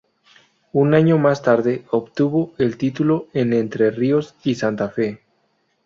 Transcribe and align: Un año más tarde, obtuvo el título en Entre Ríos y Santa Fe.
Un 0.71 0.95
año 0.95 1.19
más 1.19 1.43
tarde, 1.43 1.85
obtuvo 1.91 2.55
el 2.57 2.75
título 2.75 3.27
en 3.33 3.53
Entre 3.53 3.91
Ríos 3.91 4.33
y 4.43 4.55
Santa 4.55 4.89
Fe. 4.89 5.21